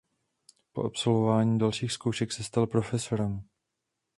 Po 0.73 0.83
absolvování 0.83 1.59
dalších 1.59 1.91
zkoušek 1.91 2.31
se 2.33 2.43
stal 2.43 2.67
profesorem. 2.67 3.43